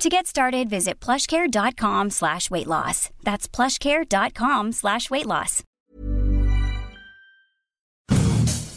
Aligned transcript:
To 0.00 0.08
get 0.08 0.26
started, 0.26 0.70
visit 0.70 0.98
plushcare.com 0.98 2.08
slash 2.08 2.50
weight 2.50 2.66
loss. 2.66 3.10
That's 3.22 3.46
plushcare.com 3.46 4.72
slash 4.72 5.10
weight 5.10 5.26
loss. 5.26 5.62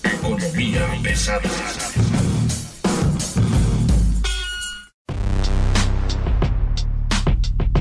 Economía 0.04 0.86
pesada. 1.02 1.50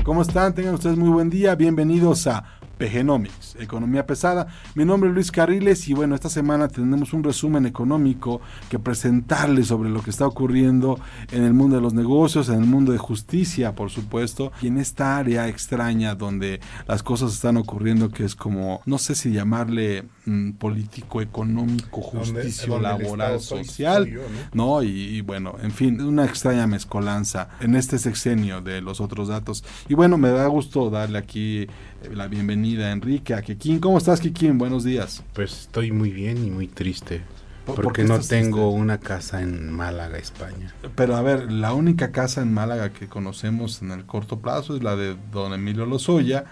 ¿Cómo 0.05 0.21
están? 0.21 0.55
Tengan 0.55 0.75
ustedes 0.75 0.95
muy 0.95 1.09
buen 1.09 1.29
día. 1.29 1.55
Bienvenidos 1.55 2.27
a 2.27 2.45
PGnomics, 2.77 3.57
Economía 3.59 4.05
Pesada. 4.05 4.47
Mi 4.75 4.85
nombre 4.85 5.09
es 5.09 5.15
Luis 5.15 5.31
Carriles 5.31 5.87
y 5.87 5.93
bueno, 5.93 6.15
esta 6.15 6.29
semana 6.29 6.67
tenemos 6.67 7.13
un 7.13 7.23
resumen 7.23 7.65
económico 7.65 8.41
que 8.69 8.79
presentarles 8.79 9.67
sobre 9.67 9.89
lo 9.89 10.01
que 10.01 10.09
está 10.09 10.27
ocurriendo 10.27 10.99
en 11.31 11.43
el 11.43 11.53
mundo 11.53 11.75
de 11.75 11.81
los 11.81 11.93
negocios, 11.93 12.49
en 12.49 12.55
el 12.55 12.65
mundo 12.65 12.91
de 12.91 12.97
justicia, 12.97 13.75
por 13.75 13.89
supuesto, 13.89 14.51
y 14.61 14.67
en 14.67 14.77
esta 14.77 15.17
área 15.17 15.47
extraña 15.47 16.15
donde 16.15 16.59
las 16.87 17.03
cosas 17.03 17.33
están 17.33 17.57
ocurriendo 17.57 18.09
que 18.09 18.23
es 18.23 18.35
como, 18.35 18.81
no 18.85 18.97
sé 18.97 19.15
si 19.15 19.31
llamarle 19.31 20.05
mm, 20.25 20.51
político, 20.53 21.21
económico, 21.21 22.01
justicia 22.01 22.67
donde 22.67 22.87
el 22.89 23.03
laboral, 23.03 23.39
social, 23.41 24.09
¿no? 24.53 24.81
Y, 24.83 24.89
y 24.89 25.21
bueno, 25.21 25.55
en 25.61 25.71
fin, 25.71 25.99
una 26.01 26.25
extraña 26.25 26.67
mezcolanza 26.67 27.49
en 27.59 27.75
este 27.75 27.97
sexenio 27.99 28.61
de 28.61 28.81
los 28.81 29.01
otros 29.01 29.27
datos. 29.27 29.63
Y 29.89 29.93
bueno, 29.95 30.17
me 30.17 30.29
da 30.29 30.47
gusto 30.47 30.89
darle 30.89 31.17
aquí 31.17 31.61
eh, 31.61 31.69
la 32.13 32.27
bienvenida 32.27 32.87
a 32.87 32.91
Enrique, 32.91 33.33
a 33.33 33.41
Kikín. 33.41 33.79
¿Cómo 33.79 33.97
estás, 33.97 34.19
Kikín? 34.19 34.57
Buenos 34.57 34.83
días. 34.83 35.23
Pues 35.33 35.51
estoy 35.61 35.91
muy 35.91 36.11
bien 36.11 36.43
y 36.45 36.49
muy 36.49 36.67
triste. 36.67 37.21
¿Por- 37.65 37.75
por 37.75 37.85
Porque 37.85 38.01
qué 38.01 38.07
no 38.09 38.19
tengo 38.19 38.67
triste? 38.69 38.81
una 38.81 38.97
casa 38.99 39.41
en 39.41 39.71
Málaga, 39.71 40.17
España. 40.17 40.73
Pero 40.95 41.15
a 41.15 41.21
ver, 41.21 41.49
la 41.49 41.73
única 41.73 42.11
casa 42.11 42.41
en 42.41 42.53
Málaga 42.53 42.91
que 42.91 43.07
conocemos 43.07 43.81
en 43.81 43.91
el 43.91 44.05
corto 44.05 44.39
plazo 44.39 44.75
es 44.75 44.83
la 44.83 44.97
de 44.97 45.15
don 45.31 45.53
Emilio 45.53 45.85
Lozoya, 45.85 46.43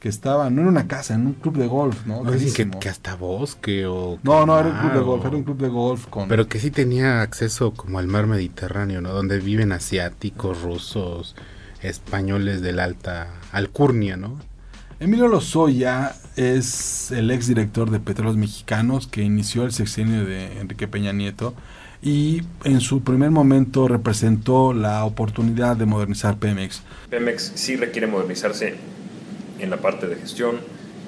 que 0.00 0.08
estaba, 0.08 0.48
no 0.50 0.60
era 0.62 0.70
una 0.70 0.86
casa, 0.86 1.14
en 1.14 1.26
un 1.26 1.32
club 1.34 1.56
de 1.56 1.66
golf, 1.66 2.06
¿no? 2.06 2.22
No 2.22 2.30
dicen 2.30 2.70
que, 2.70 2.88
hasta 2.88 3.16
bosque 3.16 3.84
o... 3.86 4.18
No, 4.22 4.46
no, 4.46 4.58
era 4.58 4.68
un 4.68 4.78
club 4.78 4.92
de 4.92 5.00
golf, 5.00 5.24
o- 5.24 5.28
era 5.28 5.36
un 5.36 5.42
club 5.44 5.58
de 5.58 5.68
golf 5.68 6.06
con... 6.06 6.28
Pero 6.28 6.46
que 6.48 6.60
sí 6.60 6.70
tenía 6.70 7.20
acceso 7.22 7.72
como 7.72 7.98
al 7.98 8.06
mar 8.06 8.26
Mediterráneo, 8.28 9.00
¿no? 9.00 9.12
Donde 9.12 9.40
viven 9.40 9.72
asiáticos, 9.72 10.62
rusos, 10.62 11.34
españoles 11.82 12.60
de 12.62 12.72
la 12.72 12.84
alta 12.84 13.28
alcurnia, 13.52 14.16
¿no? 14.16 14.38
Emilio 15.00 15.28
Lozoya 15.28 16.12
es 16.36 17.10
el 17.12 17.30
exdirector 17.30 17.90
de 17.90 18.00
Petróleos 18.00 18.36
Mexicanos 18.36 19.06
que 19.06 19.22
inició 19.22 19.64
el 19.64 19.72
sexenio 19.72 20.24
de 20.24 20.60
Enrique 20.60 20.88
Peña 20.88 21.12
Nieto 21.12 21.54
y 22.02 22.42
en 22.64 22.80
su 22.80 23.02
primer 23.02 23.30
momento 23.30 23.86
representó 23.88 24.72
la 24.72 25.04
oportunidad 25.04 25.76
de 25.76 25.86
modernizar 25.86 26.36
Pemex. 26.36 26.82
Pemex 27.10 27.52
sí 27.54 27.76
requiere 27.76 28.06
modernizarse 28.08 28.74
en 29.58 29.70
la 29.70 29.78
parte 29.78 30.06
de 30.06 30.16
gestión, 30.16 30.56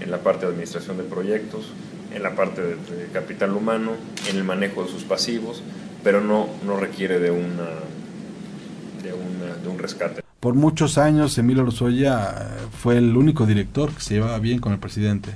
en 0.01 0.11
la 0.11 0.19
parte 0.19 0.47
de 0.47 0.53
administración 0.53 0.97
de 0.97 1.05
proyectos, 1.05 1.67
en 2.15 2.23
la 2.23 2.35
parte 2.35 2.61
de, 2.63 2.69
de 2.75 3.07
capital 3.13 3.53
humano, 3.55 3.93
en 4.29 4.37
el 4.37 4.45
manejo 4.45 4.85
de 4.85 4.91
sus 4.91 5.05
pasivos, 5.05 5.63
pero 6.03 6.21
no, 6.21 6.49
no 6.67 6.77
requiere 6.77 7.19
de, 7.21 7.31
una, 7.31 7.69
de, 9.03 9.13
una- 9.13 9.55
de 9.63 9.69
un 9.69 9.79
rescate. 9.79 10.23
Por 10.41 10.55
muchos 10.55 10.97
años 10.99 11.37
Emilio 11.39 11.63
Lozoya 11.65 12.49
fue 12.83 12.97
el 12.97 13.17
único 13.17 13.45
director 13.47 13.91
que 13.91 14.01
se 14.01 14.15
llevaba 14.15 14.39
bien 14.39 14.59
con 14.59 14.73
el 14.73 14.79
presidente. 14.79 15.31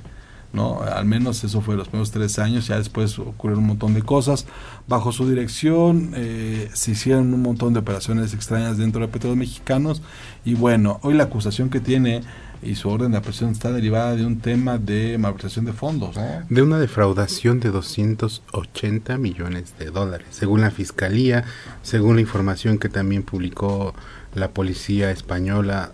¿no? 0.51 0.81
Al 0.81 1.03
menos 1.05 1.43
eso 1.43 1.59
fue 1.61 1.75
los 1.75 1.89
primeros 1.89 2.11
tres 2.11 2.39
años, 2.39 2.67
ya 2.67 2.77
después 2.77 3.19
ocurrieron 3.19 3.59
un 3.63 3.67
montón 3.67 3.93
de 3.93 4.01
cosas. 4.01 4.45
Bajo 4.87 5.11
su 5.11 5.29
dirección 5.29 6.13
eh, 6.15 6.69
se 6.73 6.91
hicieron 6.91 7.33
un 7.33 7.41
montón 7.41 7.73
de 7.73 7.79
operaciones 7.81 8.33
extrañas 8.33 8.77
dentro 8.77 9.01
de 9.01 9.09
Petróleos 9.09 9.37
Mexicanos 9.37 10.01
y 10.45 10.53
bueno, 10.55 10.99
hoy 11.03 11.13
la 11.13 11.25
acusación 11.25 11.69
que 11.69 11.81
tiene 11.81 12.21
y 12.61 12.75
su 12.75 12.89
orden 12.89 13.11
de 13.11 13.17
aprehensión 13.17 13.51
está 13.51 13.71
derivada 13.71 14.15
de 14.15 14.25
un 14.25 14.39
tema 14.39 14.77
de 14.77 15.17
malversación 15.17 15.65
de 15.65 15.73
fondos. 15.73 16.15
¿no? 16.15 16.23
De 16.49 16.61
una 16.61 16.79
defraudación 16.79 17.59
de 17.59 17.71
280 17.71 19.17
millones 19.17 19.77
de 19.77 19.91
dólares, 19.91 20.27
según 20.31 20.61
la 20.61 20.71
Fiscalía, 20.71 21.43
según 21.81 22.15
la 22.15 22.21
información 22.21 22.77
que 22.77 22.89
también 22.89 23.23
publicó 23.23 23.93
la 24.33 24.49
policía 24.49 25.11
española, 25.11 25.91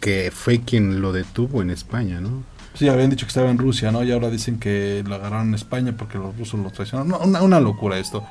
que 0.00 0.30
fue 0.32 0.60
quien 0.60 1.00
lo 1.00 1.12
detuvo 1.12 1.62
en 1.62 1.70
España, 1.70 2.20
¿no? 2.20 2.42
Sí, 2.74 2.88
habían 2.88 3.10
dicho 3.10 3.26
que 3.26 3.30
estaba 3.30 3.50
en 3.50 3.58
Rusia, 3.58 3.92
¿no? 3.92 4.02
Y 4.02 4.12
ahora 4.12 4.30
dicen 4.30 4.58
que 4.58 5.04
lo 5.06 5.16
agarraron 5.16 5.48
en 5.48 5.54
España 5.54 5.94
porque 5.96 6.16
los 6.16 6.36
rusos 6.38 6.58
lo 6.58 6.70
traicionaron. 6.70 7.10
No, 7.10 7.18
una, 7.18 7.42
una 7.42 7.60
locura 7.60 7.98
esto. 7.98 8.24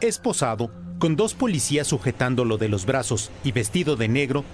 esposado, 0.00 0.70
con 0.98 1.16
dos 1.16 1.34
policías 1.34 1.86
sujetándolo 1.86 2.58
de 2.58 2.68
los 2.68 2.86
brazos 2.86 3.30
y 3.44 3.52
vestido 3.52 3.96
de 3.96 4.08
negro, 4.08 4.44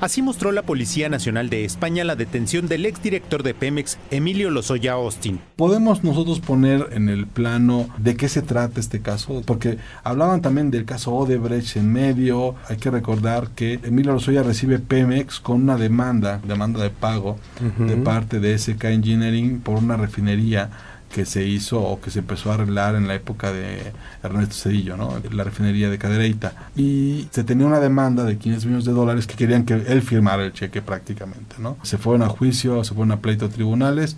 así 0.00 0.20
mostró 0.22 0.52
la 0.52 0.62
Policía 0.62 1.08
Nacional 1.08 1.48
de 1.48 1.64
España 1.64 2.04
la 2.04 2.16
detención 2.16 2.68
del 2.68 2.86
exdirector 2.86 3.42
de 3.42 3.54
Pemex, 3.54 3.98
Emilio 4.10 4.50
Lozoya 4.50 4.92
Austin. 4.92 5.40
¿Podemos 5.56 6.04
nosotros 6.04 6.40
poner 6.40 6.88
en 6.92 7.08
el 7.08 7.26
plano 7.26 7.88
de 7.98 8.16
qué 8.16 8.28
se 8.28 8.42
trata 8.42 8.80
este 8.80 9.00
caso? 9.00 9.42
Porque 9.46 9.78
hablaban 10.04 10.42
también 10.42 10.70
del 10.70 10.84
caso 10.84 11.14
Odebrecht 11.14 11.76
en 11.76 11.92
medio. 11.92 12.54
Hay 12.68 12.76
que 12.76 12.90
recordar 12.90 13.48
que 13.50 13.80
Emilio 13.82 14.12
Lozoya 14.12 14.42
recibe 14.42 14.78
Pemex 14.78 15.40
con 15.40 15.62
una 15.62 15.76
demanda, 15.76 16.40
demanda 16.46 16.82
de 16.82 16.90
pago 16.90 17.38
de 17.78 17.96
parte 17.96 18.40
de 18.40 18.58
SK 18.58 18.84
Engineering 18.84 19.60
por 19.60 19.78
una 19.78 19.96
refinería 19.96 20.70
que 21.12 21.24
se 21.24 21.46
hizo 21.46 21.80
o 21.80 22.00
que 22.00 22.10
se 22.10 22.18
empezó 22.18 22.50
a 22.50 22.54
arreglar 22.54 22.94
en 22.94 23.08
la 23.08 23.14
época 23.14 23.52
de 23.52 23.92
Ernesto 24.22 24.54
Cedillo, 24.54 24.96
¿no? 24.96 25.14
La 25.30 25.44
refinería 25.44 25.88
de 25.88 25.98
Cadereyta. 25.98 26.68
Y 26.76 27.28
se 27.30 27.44
tenía 27.44 27.66
una 27.66 27.80
demanda 27.80 28.24
de 28.24 28.36
500 28.36 28.66
millones 28.66 28.84
de 28.84 28.92
dólares 28.92 29.26
que 29.26 29.34
querían 29.34 29.64
que 29.64 29.74
él 29.74 30.02
firmara 30.02 30.44
el 30.44 30.52
cheque 30.52 30.82
prácticamente, 30.82 31.56
¿no? 31.58 31.76
Se 31.82 31.98
fueron 31.98 32.22
a 32.22 32.28
juicio, 32.28 32.84
se 32.84 32.94
fueron 32.94 33.12
a 33.12 33.20
pleito 33.20 33.46
a 33.46 33.48
tribunales 33.48 34.16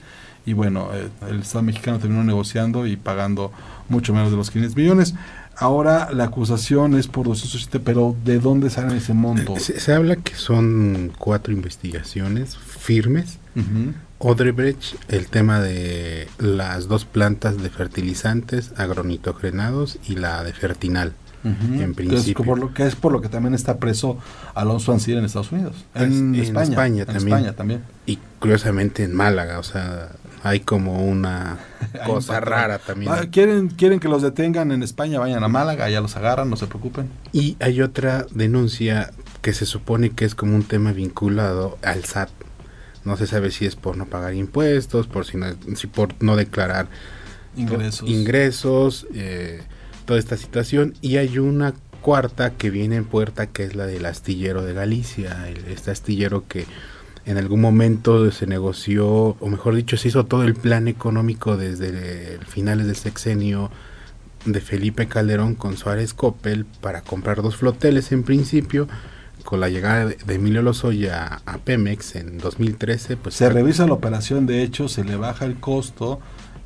y 0.48 0.54
bueno, 0.54 0.88
eh, 0.94 1.08
el 1.28 1.40
Estado 1.40 1.62
mexicano 1.62 1.98
terminó 1.98 2.24
negociando 2.24 2.86
y 2.86 2.96
pagando 2.96 3.52
mucho 3.88 4.14
menos 4.14 4.30
de 4.30 4.36
los 4.36 4.50
500 4.50 4.76
millones. 4.76 5.14
Ahora 5.56 6.10
la 6.12 6.24
acusación 6.24 6.96
es 6.96 7.06
por 7.06 7.26
207, 7.26 7.80
pero 7.80 8.16
¿de 8.24 8.38
dónde 8.38 8.70
sale 8.70 8.96
ese 8.96 9.12
monto? 9.12 9.58
Se, 9.58 9.78
se 9.78 9.92
habla 9.92 10.16
que 10.16 10.34
son 10.34 11.12
cuatro 11.18 11.52
investigaciones 11.52 12.56
firmes. 12.56 13.38
Ujú. 13.56 13.92
Odebrecht, 14.18 14.94
el 15.08 15.28
tema 15.28 15.60
de 15.60 16.28
las 16.38 16.88
dos 16.88 17.04
plantas 17.04 17.62
de 17.62 17.70
fertilizantes 17.70 18.72
agronitrogenados 18.76 19.98
y 20.08 20.16
la 20.16 20.42
de 20.44 20.52
Fertinal. 20.52 21.12
En 21.44 21.54
Que 21.76 21.84
es 21.84 21.94
principio. 21.94 22.44
por 22.44 22.58
lo 22.58 22.74
que 22.74 22.84
es 22.84 22.96
por 22.96 23.12
lo 23.12 23.20
que 23.20 23.28
también 23.28 23.54
está 23.54 23.78
preso 23.78 24.18
Alonso 24.54 24.92
Ancira 24.92 25.20
en 25.20 25.24
Estados 25.24 25.52
Unidos. 25.52 25.84
En, 25.94 26.34
En 26.34 26.40
España, 26.42 26.62
España 26.70 27.00
en 27.02 27.06
también. 27.06 27.36
España 27.38 27.52
también. 27.54 27.82
Y 28.06 28.18
curiosamente 28.40 29.04
en 29.04 29.14
Málaga, 29.14 29.60
o 29.60 29.62
sea, 29.62 30.08
hay 30.42 30.60
como 30.60 31.06
una 31.06 31.58
cosa 32.06 32.40
rara 32.40 32.78
también. 32.80 33.12
Va, 33.12 33.20
¿Quieren, 33.26 33.68
quieren 33.68 34.00
que 34.00 34.08
los 34.08 34.20
detengan 34.22 34.72
en 34.72 34.82
España, 34.82 35.20
vayan 35.20 35.44
a 35.44 35.48
Málaga, 35.48 35.88
ya 35.88 36.00
los 36.00 36.16
agarran, 36.16 36.50
no 36.50 36.56
se 36.56 36.66
preocupen. 36.66 37.08
Y 37.32 37.56
hay 37.60 37.82
otra 37.82 38.26
denuncia 38.32 39.12
que 39.40 39.52
se 39.52 39.64
supone 39.64 40.10
que 40.10 40.24
es 40.24 40.34
como 40.34 40.56
un 40.56 40.64
tema 40.64 40.90
vinculado 40.92 41.78
al 41.82 42.04
SAT. 42.04 42.30
No 43.04 43.16
se 43.16 43.26
sabe 43.26 43.50
si 43.50 43.64
es 43.66 43.76
por 43.76 43.96
no 43.96 44.06
pagar 44.06 44.34
impuestos, 44.34 45.06
por 45.06 45.24
si, 45.24 45.36
no, 45.36 45.46
si 45.76 45.86
por 45.86 46.14
no 46.22 46.36
declarar 46.36 46.88
Ingresos. 47.56 48.08
ingresos, 48.08 49.06
eh, 49.14 49.62
toda 50.04 50.18
esta 50.18 50.36
situación. 50.36 50.94
Y 51.00 51.16
hay 51.16 51.38
una 51.38 51.74
cuarta 52.00 52.50
que 52.50 52.70
viene 52.70 52.96
en 52.96 53.04
puerta, 53.04 53.46
que 53.46 53.64
es 53.64 53.74
la 53.74 53.86
del 53.86 54.06
astillero 54.06 54.62
de 54.64 54.72
Galicia, 54.74 55.48
el- 55.48 55.64
este 55.72 55.90
astillero 55.90 56.44
que 56.46 56.66
en 57.26 57.36
algún 57.36 57.60
momento 57.60 58.30
se 58.30 58.46
negoció, 58.46 59.06
o 59.40 59.48
mejor 59.48 59.74
dicho, 59.74 59.96
se 59.96 60.08
hizo 60.08 60.24
todo 60.26 60.44
el 60.44 60.54
plan 60.54 60.88
económico 60.88 61.56
desde 61.56 62.38
finales 62.48 62.86
del 62.86 62.96
sexenio 62.96 63.70
de 64.46 64.60
Felipe 64.60 65.08
Calderón 65.08 65.54
con 65.54 65.76
Suárez 65.76 66.14
Coppel 66.14 66.64
para 66.80 67.02
comprar 67.02 67.42
dos 67.42 67.56
floteles 67.56 68.12
en 68.12 68.22
principio. 68.22 68.88
Con 69.48 69.60
la 69.60 69.70
llegada 69.70 70.04
de 70.04 70.34
Emilio 70.34 70.60
Lozoya 70.60 71.40
a 71.46 71.56
Pemex 71.56 72.16
en 72.16 72.36
2013, 72.36 73.16
pues 73.16 73.34
Se 73.36 73.48
revisa 73.48 73.86
la 73.86 73.94
operación, 73.94 74.44
de 74.44 74.62
hecho, 74.62 74.88
se 74.88 75.04
le 75.04 75.16
baja 75.16 75.46
el 75.46 75.58
costo 75.58 76.20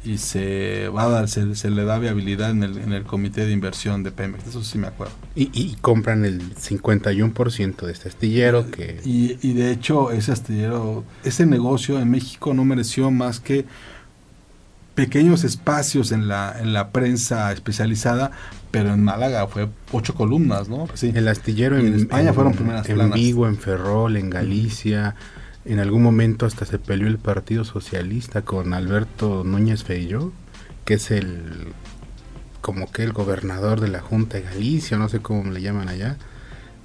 y 0.04 0.18
se 0.18 0.88
va 0.88 1.04
a 1.04 1.08
dar, 1.08 1.28
se, 1.28 1.54
se 1.54 1.70
le 1.70 1.84
da 1.84 2.00
viabilidad 2.00 2.50
en 2.50 2.64
el, 2.64 2.78
en 2.78 2.92
el 2.92 3.04
comité 3.04 3.46
de 3.46 3.52
inversión 3.52 4.02
de 4.02 4.10
Pemex, 4.10 4.48
eso 4.48 4.64
sí 4.64 4.78
me 4.78 4.88
acuerdo. 4.88 5.14
Y, 5.36 5.48
y 5.52 5.76
compran 5.76 6.24
el 6.24 6.56
51% 6.56 7.86
de 7.86 7.92
este 7.92 8.08
astillero 8.08 8.68
que... 8.68 9.00
Y, 9.04 9.38
y 9.42 9.52
de 9.52 9.70
hecho 9.70 10.10
ese 10.10 10.32
astillero, 10.32 11.04
ese 11.22 11.46
negocio 11.46 12.00
en 12.00 12.10
México 12.10 12.52
no 12.52 12.64
mereció 12.64 13.12
más 13.12 13.38
que 13.38 13.64
pequeños 14.94 15.44
espacios 15.44 16.12
en 16.12 16.28
la, 16.28 16.56
en 16.60 16.72
la 16.72 16.90
prensa 16.90 17.52
especializada, 17.52 18.30
pero 18.70 18.92
en 18.92 19.02
Málaga 19.02 19.46
fue 19.46 19.68
ocho 19.92 20.14
columnas, 20.14 20.68
¿no? 20.68 20.86
Sí. 20.94 21.12
El 21.14 21.28
astillero 21.28 21.78
en, 21.78 21.86
en 21.86 21.94
España 21.94 22.32
fueron 22.32 22.54
primeras 22.54 22.88
En 22.88 22.96
planas. 22.96 23.14
Vigo, 23.14 23.46
en 23.46 23.56
Ferrol, 23.56 24.16
en 24.16 24.30
Galicia. 24.30 25.14
En 25.64 25.78
algún 25.78 26.02
momento 26.02 26.44
hasta 26.46 26.64
se 26.64 26.78
peleó 26.78 27.06
el 27.06 27.18
Partido 27.18 27.64
Socialista 27.64 28.42
con 28.42 28.74
Alberto 28.74 29.44
Núñez 29.44 29.84
Feijó, 29.84 30.32
que 30.84 30.94
es 30.94 31.10
el 31.10 31.68
como 32.60 32.90
que 32.90 33.02
el 33.02 33.12
gobernador 33.12 33.80
de 33.80 33.88
la 33.88 34.00
Junta 34.00 34.38
de 34.38 34.44
Galicia, 34.44 34.96
no 34.96 35.08
sé 35.08 35.20
cómo 35.20 35.50
le 35.50 35.60
llaman 35.60 35.88
allá. 35.88 36.16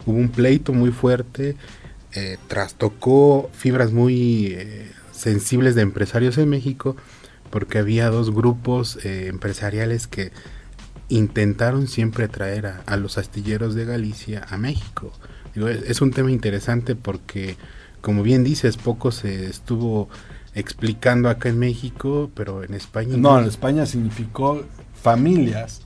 Hubo 0.06 0.18
un 0.18 0.30
pleito 0.30 0.74
muy 0.74 0.92
fuerte, 0.92 1.56
eh, 2.14 2.38
trastocó 2.48 3.50
fibras 3.54 3.92
muy 3.92 4.48
eh, 4.48 4.92
sensibles 5.12 5.76
de 5.76 5.84
empresarios 5.84 6.38
en 6.38 6.50
México, 6.50 6.98
porque 7.50 7.80
había 7.80 8.10
dos 8.10 8.34
grupos 8.34 9.04
eh, 9.06 9.28
empresariales 9.28 10.08
que 10.08 10.32
intentaron 11.10 11.88
siempre 11.88 12.28
traer 12.28 12.68
a, 12.68 12.82
a, 12.86 12.98
los 12.98 13.18
astilleros 13.18 13.76
de 13.76 13.86
Galicia 13.86 14.46
a 14.50 14.58
México. 14.58 15.12
Digo, 15.56 15.70
es, 15.70 15.84
es, 15.84 16.02
un 16.02 16.12
tema 16.12 16.32
interesante 16.32 16.96
porque, 16.96 17.56
como 18.02 18.24
bien 18.24 18.44
dices, 18.44 18.78
poco 18.78 19.12
se 19.12 19.46
estuvo 19.46 20.10
explicando 20.54 21.30
acá 21.30 21.50
en 21.50 21.60
México, 21.60 22.30
pero 22.34 22.64
en 22.64 22.74
España... 22.74 23.16
No, 23.18 23.40
en 23.40 23.46
España 23.46 23.86
significó 23.86 24.64
familias 25.02 25.82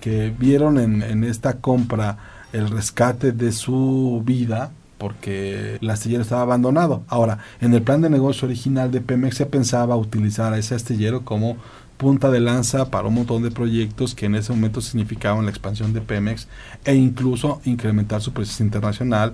que 0.00 0.34
vieron 0.36 0.78
en, 0.78 1.02
en 1.02 1.24
esta 1.24 1.60
compra 1.60 2.18
el 2.52 2.70
rescate 2.70 3.32
de 3.32 3.52
su 3.52 4.22
vida 4.24 4.72
porque 5.02 5.78
el 5.82 5.90
astillero 5.90 6.22
estaba 6.22 6.42
abandonado. 6.42 7.02
Ahora, 7.08 7.38
en 7.60 7.74
el 7.74 7.82
plan 7.82 8.02
de 8.02 8.08
negocio 8.08 8.46
original 8.46 8.92
de 8.92 9.00
Pemex 9.00 9.36
se 9.36 9.46
pensaba 9.46 9.96
utilizar 9.96 10.52
a 10.52 10.58
ese 10.58 10.76
astillero 10.76 11.24
como 11.24 11.56
punta 11.96 12.30
de 12.30 12.38
lanza 12.38 12.88
para 12.88 13.08
un 13.08 13.14
montón 13.14 13.42
de 13.42 13.50
proyectos 13.50 14.14
que 14.14 14.26
en 14.26 14.36
ese 14.36 14.52
momento 14.52 14.80
significaban 14.80 15.44
la 15.44 15.50
expansión 15.50 15.92
de 15.92 16.02
Pemex 16.02 16.46
e 16.84 16.94
incluso 16.94 17.60
incrementar 17.64 18.22
su 18.22 18.32
presencia 18.32 18.62
internacional 18.62 19.32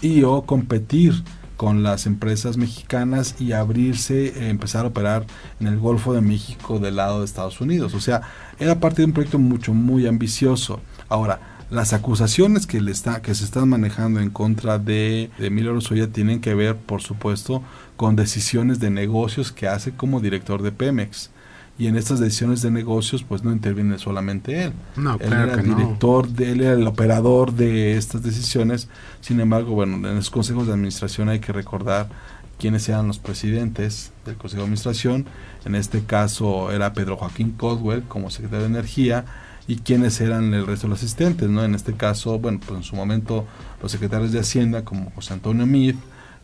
y 0.00 0.22
o 0.22 0.44
competir 0.44 1.22
con 1.58 1.82
las 1.82 2.06
empresas 2.06 2.56
mexicanas 2.56 3.34
y 3.38 3.52
abrirse, 3.52 4.28
eh, 4.28 4.48
empezar 4.48 4.86
a 4.86 4.88
operar 4.88 5.26
en 5.60 5.66
el 5.66 5.78
Golfo 5.78 6.14
de 6.14 6.22
México 6.22 6.78
del 6.78 6.96
lado 6.96 7.18
de 7.18 7.26
Estados 7.26 7.60
Unidos. 7.60 7.92
O 7.92 8.00
sea, 8.00 8.22
era 8.58 8.80
parte 8.80 9.02
de 9.02 9.06
un 9.08 9.12
proyecto 9.12 9.38
mucho, 9.38 9.74
muy 9.74 10.06
ambicioso. 10.06 10.80
Ahora, 11.10 11.51
las 11.72 11.94
acusaciones 11.94 12.66
que, 12.66 12.80
le 12.82 12.92
está, 12.92 13.22
que 13.22 13.34
se 13.34 13.44
están 13.44 13.68
manejando 13.68 14.20
en 14.20 14.28
contra 14.28 14.78
de, 14.78 15.30
de 15.38 15.46
Emilio 15.46 15.72
Lozoya 15.72 16.08
tienen 16.08 16.40
que 16.40 16.54
ver, 16.54 16.76
por 16.76 17.00
supuesto, 17.00 17.62
con 17.96 18.14
decisiones 18.14 18.78
de 18.78 18.90
negocios 18.90 19.52
que 19.52 19.68
hace 19.68 19.92
como 19.92 20.20
director 20.20 20.62
de 20.62 20.70
Pemex. 20.70 21.30
Y 21.78 21.86
en 21.86 21.96
estas 21.96 22.20
decisiones 22.20 22.60
de 22.60 22.70
negocios, 22.70 23.24
pues 23.24 23.42
no 23.42 23.50
interviene 23.50 23.98
solamente 23.98 24.64
él. 24.64 24.72
No, 24.96 25.14
él 25.14 25.20
claro 25.20 25.44
era 25.44 25.54
que 25.54 25.68
el 25.70 25.74
director, 25.74 26.28
no. 26.28 26.34
de, 26.34 26.52
él 26.52 26.60
era 26.60 26.72
el 26.74 26.86
operador 26.86 27.54
de 27.54 27.96
estas 27.96 28.22
decisiones. 28.22 28.88
Sin 29.22 29.40
embargo, 29.40 29.74
bueno, 29.74 29.96
en 29.96 30.14
los 30.14 30.28
consejos 30.28 30.66
de 30.66 30.74
administración 30.74 31.30
hay 31.30 31.40
que 31.40 31.52
recordar 31.54 32.10
quiénes 32.58 32.86
eran 32.90 33.06
los 33.06 33.18
presidentes 33.18 34.12
del 34.26 34.36
Consejo 34.36 34.60
de 34.60 34.66
Administración. 34.66 35.24
En 35.64 35.74
este 35.74 36.04
caso 36.04 36.70
era 36.70 36.92
Pedro 36.92 37.16
Joaquín 37.16 37.52
Codwell 37.52 38.02
como 38.02 38.28
secretario 38.28 38.64
de 38.66 38.70
Energía 38.70 39.24
y 39.66 39.76
quiénes 39.76 40.20
eran 40.20 40.52
el 40.54 40.66
resto 40.66 40.86
de 40.86 40.90
los 40.90 40.98
asistentes, 40.98 41.48
¿no? 41.48 41.64
En 41.64 41.74
este 41.74 41.94
caso, 41.94 42.38
bueno, 42.38 42.60
pues 42.64 42.78
en 42.78 42.82
su 42.82 42.96
momento 42.96 43.46
los 43.80 43.92
secretarios 43.92 44.32
de 44.32 44.40
Hacienda 44.40 44.84
como 44.84 45.10
José 45.12 45.34
Antonio 45.34 45.66
Mid 45.66 45.94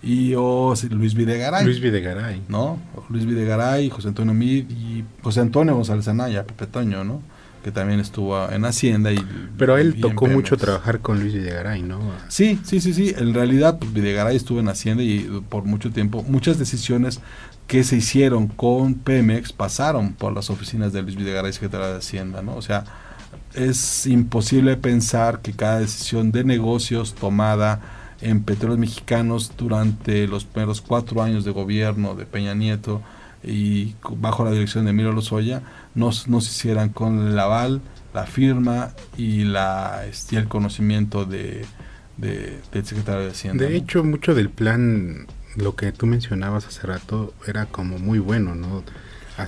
y 0.02 0.34
o 0.36 0.74
Luis 0.90 1.14
Videgaray. 1.14 1.64
Luis 1.64 1.80
Videgaray. 1.80 2.42
¿No? 2.48 2.78
Luis 3.08 3.26
Videgaray, 3.26 3.90
José 3.90 4.08
Antonio 4.08 4.34
Mid 4.34 4.70
y 4.70 5.04
José 5.22 5.40
Antonio 5.40 5.74
González 5.74 6.06
Anaya, 6.08 6.44
Pepe 6.44 6.66
Toño, 6.66 7.02
¿no? 7.04 7.20
Que 7.64 7.72
también 7.72 7.98
estuvo 7.98 8.48
en 8.50 8.64
Hacienda 8.64 9.12
y... 9.12 9.18
Pero 9.58 9.74
a 9.74 9.80
él 9.80 10.00
tocó 10.00 10.26
mucho 10.26 10.56
trabajar 10.56 11.00
con 11.00 11.18
Luis 11.18 11.34
Videgaray, 11.34 11.82
¿no? 11.82 11.98
Sí, 12.28 12.60
sí, 12.62 12.80
sí, 12.80 12.94
sí. 12.94 13.12
En 13.18 13.34
realidad, 13.34 13.80
pues 13.80 13.92
Videgaray 13.92 14.36
estuvo 14.36 14.60
en 14.60 14.68
Hacienda 14.68 15.02
y 15.02 15.42
por 15.48 15.64
mucho 15.64 15.90
tiempo, 15.90 16.22
muchas 16.28 16.58
decisiones 16.60 17.20
que 17.66 17.82
se 17.82 17.96
hicieron 17.96 18.46
con 18.46 18.94
Pemex 18.94 19.52
pasaron 19.52 20.14
por 20.14 20.32
las 20.32 20.50
oficinas 20.50 20.92
de 20.92 21.02
Luis 21.02 21.16
Videgaray, 21.16 21.52
secretario 21.52 21.88
de 21.88 21.98
Hacienda, 21.98 22.40
¿no? 22.40 22.54
O 22.54 22.62
sea, 22.62 22.84
es 23.54 24.06
imposible 24.06 24.76
pensar 24.76 25.40
que 25.40 25.52
cada 25.52 25.80
decisión 25.80 26.32
de 26.32 26.44
negocios 26.44 27.14
tomada 27.14 27.80
en 28.20 28.42
petróleos 28.42 28.78
mexicanos 28.78 29.52
durante 29.56 30.26
los 30.26 30.44
primeros 30.44 30.80
cuatro 30.80 31.22
años 31.22 31.44
de 31.44 31.52
gobierno 31.52 32.14
de 32.14 32.26
Peña 32.26 32.54
Nieto 32.54 33.02
y 33.42 33.94
bajo 34.16 34.44
la 34.44 34.50
dirección 34.50 34.84
de 34.84 34.90
Emilio 34.90 35.12
Lozoya 35.12 35.62
no, 35.94 36.10
no 36.26 36.40
se 36.40 36.50
hicieran 36.50 36.88
con 36.88 37.28
el 37.28 37.38
aval, 37.38 37.80
la 38.12 38.26
firma 38.26 38.92
y, 39.16 39.44
la, 39.44 40.02
y 40.30 40.36
el 40.36 40.48
conocimiento 40.48 41.24
de, 41.24 41.64
de, 42.16 42.58
del 42.72 42.84
secretario 42.84 43.24
de 43.24 43.30
Hacienda. 43.30 43.64
De 43.64 43.76
hecho, 43.76 44.02
mucho 44.02 44.34
del 44.34 44.50
plan, 44.50 45.26
lo 45.56 45.76
que 45.76 45.92
tú 45.92 46.06
mencionabas 46.06 46.66
hace 46.66 46.86
rato, 46.86 47.34
era 47.46 47.66
como 47.66 47.98
muy 47.98 48.18
bueno, 48.18 48.54
¿no? 48.54 48.82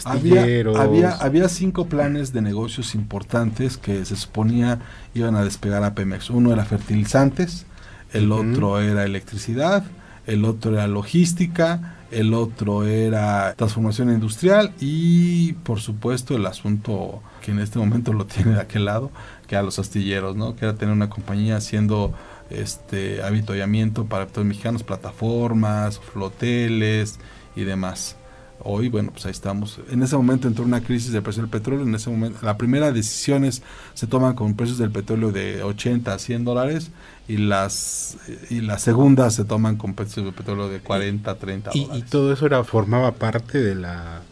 Había, 0.04 0.42
había, 0.76 1.10
había, 1.16 1.48
cinco 1.48 1.86
planes 1.86 2.32
de 2.32 2.42
negocios 2.42 2.94
importantes 2.94 3.76
que 3.76 4.04
se 4.04 4.14
suponía 4.14 4.78
iban 5.14 5.34
a 5.34 5.42
despegar 5.42 5.82
a 5.82 5.94
Pemex. 5.94 6.30
Uno 6.30 6.52
era 6.52 6.64
fertilizantes, 6.64 7.66
el 8.12 8.30
uh 8.30 8.36
-huh. 8.36 8.52
otro 8.52 8.80
era 8.80 9.04
electricidad, 9.04 9.84
el 10.26 10.44
otro 10.44 10.74
era 10.74 10.86
logística, 10.86 11.96
el 12.12 12.34
otro 12.34 12.86
era 12.86 13.54
transformación 13.54 14.10
industrial 14.10 14.72
y 14.80 15.54
por 15.54 15.80
supuesto 15.80 16.36
el 16.36 16.46
asunto 16.46 17.22
que 17.40 17.50
en 17.50 17.58
este 17.58 17.78
momento 17.78 18.12
lo 18.12 18.26
tiene 18.32 18.52
de 18.52 18.60
aquel 18.60 18.84
lado, 18.84 19.10
que 19.48 19.56
a 19.56 19.62
los 19.62 19.78
astilleros, 19.80 20.36
¿no? 20.36 20.54
Que 20.54 20.66
era 20.66 20.74
tener 20.74 20.94
una 20.94 21.10
compañía 21.10 21.56
haciendo 21.56 22.12
este 22.48 23.22
avituallamiento 23.22 24.06
para 24.06 24.26
todos 24.26 24.38
los 24.38 24.46
mexicanos, 24.46 24.82
plataformas, 24.82 25.98
floteles 25.98 27.18
y 27.56 27.62
demás 27.62 28.16
hoy, 28.62 28.88
bueno, 28.88 29.10
pues 29.12 29.26
ahí 29.26 29.32
estamos. 29.32 29.80
En 29.90 30.02
ese 30.02 30.16
momento 30.16 30.48
entró 30.48 30.64
una 30.64 30.82
crisis 30.82 31.12
de 31.12 31.22
precio 31.22 31.42
del 31.42 31.50
petróleo. 31.50 31.84
En 31.84 31.94
ese 31.94 32.10
momento, 32.10 32.38
la 32.42 32.56
primera 32.56 32.92
decisiones 32.92 33.62
se 33.94 34.06
toman 34.06 34.34
con 34.34 34.54
precios 34.54 34.78
del 34.78 34.90
petróleo 34.90 35.32
de 35.32 35.62
80 35.62 36.12
a 36.12 36.18
100 36.18 36.44
dólares 36.44 36.90
y 37.28 37.36
las 37.36 38.16
y 38.48 38.60
las 38.60 38.82
segundas 38.82 39.34
se 39.34 39.44
toman 39.44 39.76
con 39.76 39.94
precios 39.94 40.24
del 40.24 40.34
petróleo 40.34 40.68
de 40.68 40.80
40 40.80 41.30
a 41.30 41.34
30 41.36 41.70
¿Y, 41.74 41.84
dólares. 41.84 42.04
¿Y 42.06 42.10
todo 42.10 42.32
eso 42.32 42.46
era 42.46 42.64
formaba 42.64 43.12
parte 43.12 43.58
de 43.58 43.74
la 43.74 44.22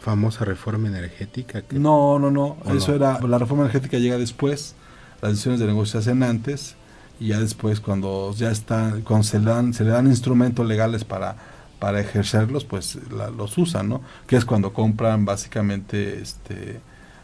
famosa 0.00 0.44
reforma 0.44 0.88
energética? 0.88 1.62
Que 1.62 1.78
no, 1.78 2.18
no, 2.18 2.30
no. 2.30 2.56
Eso 2.74 2.90
no? 2.90 2.94
era. 2.94 3.20
La 3.20 3.38
reforma 3.38 3.64
energética 3.64 3.98
llega 3.98 4.18
después. 4.18 4.74
Las 5.22 5.32
decisiones 5.32 5.60
de 5.60 5.66
negocio 5.66 5.92
se 5.92 6.10
hacen 6.10 6.22
antes. 6.22 6.76
Y 7.18 7.28
ya 7.28 7.40
después, 7.40 7.80
cuando 7.80 8.34
ya 8.34 8.50
están, 8.50 9.00
cuando 9.02 9.24
se 9.24 9.38
le 9.38 9.46
dan, 9.46 9.72
se 9.72 9.84
le 9.84 9.90
dan 9.90 10.06
instrumentos 10.06 10.66
legales 10.66 11.04
para 11.04 11.36
para 11.78 12.00
ejercerlos, 12.00 12.64
pues 12.64 12.98
la, 13.10 13.30
los 13.30 13.56
usan, 13.58 13.88
¿no? 13.88 14.00
Que 14.26 14.36
es 14.36 14.44
cuando 14.44 14.72
compran 14.72 15.24
básicamente 15.24 16.20
este 16.20 16.80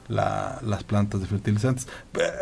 la, 0.09 0.59
las 0.63 0.85
plantas 0.85 1.21
de 1.21 1.27
fertilizantes. 1.27 1.89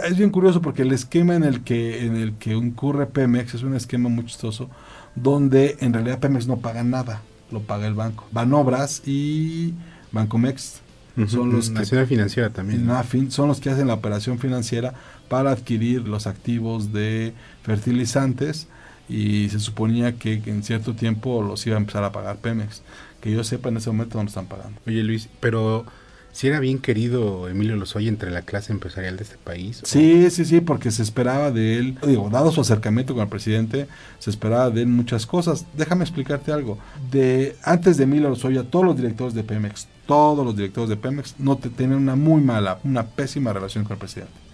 Es 0.05 0.17
bien 0.17 0.31
curioso 0.31 0.61
porque 0.61 0.83
el 0.83 0.93
esquema 0.93 1.35
en 1.35 1.45
el 1.45 1.63
que 1.63 2.05
en 2.05 2.17
el 2.17 2.35
que 2.35 2.53
incurre 2.53 3.07
Pemex 3.07 3.55
es 3.55 3.63
un 3.63 3.75
esquema 3.75 4.09
muy 4.09 4.27
chistoso 4.27 4.71
donde 5.15 5.77
en 5.81 5.93
realidad 5.93 6.19
Pemex 6.19 6.47
no 6.47 6.59
paga 6.59 6.83
nada, 6.83 7.23
lo 7.51 7.61
paga 7.61 7.87
el 7.87 7.95
banco. 7.95 8.27
Van 8.33 8.53
obras 8.53 9.03
y 9.07 9.75
Bancomex 10.13 10.81
son 11.27 11.53
los 11.53 11.71
que, 11.71 12.07
Financiera 12.07 12.51
también. 12.51 12.87
¿no? 12.87 13.03
Son 13.29 13.49
los 13.49 13.61
que 13.61 13.71
hacen 13.71 13.89
la 13.89 13.95
operación 13.95 14.39
financiera 14.39 14.95
para 15.29 15.51
adquirir 15.51 16.09
los 16.09 16.27
activos 16.27 16.93
de 16.93 17.35
fertilizantes 17.63 18.69
y 19.11 19.49
se 19.49 19.59
suponía 19.59 20.13
que 20.13 20.41
en 20.47 20.63
cierto 20.63 20.95
tiempo 20.95 21.43
los 21.43 21.67
iba 21.67 21.77
a 21.77 21.81
empezar 21.81 22.05
a 22.05 22.13
pagar 22.13 22.37
Pemex. 22.37 22.83
Que 23.21 23.33
yo 23.33 23.45
sepa, 23.45 23.69
en 23.69 23.77
ese 23.77 23.91
momento 23.91 24.17
no 24.17 24.23
lo 24.23 24.29
están 24.29 24.47
pagando. 24.47 24.81
Oye 24.87 25.03
Luis, 25.03 25.29
pero 25.41 25.85
si 26.33 26.47
era 26.47 26.61
bien 26.61 26.79
querido 26.79 27.49
Emilio 27.49 27.77
Lozoya 27.77 28.09
entre 28.09 28.31
la 28.31 28.43
clase 28.43 28.73
empresarial 28.73 29.17
de 29.17 29.25
este 29.25 29.37
país. 29.37 29.83
Sí, 29.85 30.31
sí, 30.31 30.45
sí, 30.45 30.61
porque 30.61 30.91
se 30.91 31.03
esperaba 31.03 31.51
de 31.51 31.79
él, 31.79 31.99
digo, 32.07 32.31
dado 32.31 32.53
su 32.53 32.61
acercamiento 32.61 33.15
con 33.15 33.25
el 33.25 33.29
presidente, 33.29 33.89
se 34.21 34.31
esperaba 34.31 34.71
de 34.71 34.83
él 34.83 34.87
muchas 34.87 35.27
cosas. 35.27 35.67
Déjame 35.77 36.05
explicarte 36.05 36.53
algo. 36.53 36.79
De 37.11 37.57
antes 37.65 37.97
de 37.97 38.05
Emilio 38.05 38.29
Lozoya, 38.29 38.63
todos 38.63 38.85
los 38.85 38.97
directores 38.97 39.35
de 39.35 39.43
Pemex, 39.43 39.89
todos 40.07 40.45
los 40.45 40.57
directores 40.57 40.89
de 40.89 40.97
Pemex 40.97 41.35
no 41.39 41.57
te, 41.57 41.69
tenían 41.69 41.99
una 41.99 42.17
muy 42.17 42.41
mala, 42.41 42.79
una 42.85 43.05
pésima 43.07 43.53
relación 43.53 43.85
con 43.85 43.95
el 43.95 43.99
presidente. 43.99 44.50